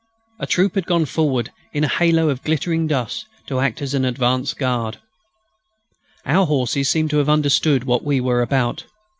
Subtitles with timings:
[0.39, 4.03] A troop had gone forward in a halo of glittering dust to act as an
[4.03, 4.97] advance guard.
[6.25, 8.85] Our horses seemed to have understood what we were about.